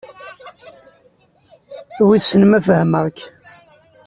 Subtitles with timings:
[2.07, 3.19] Wissen ma fehmeɣ-k?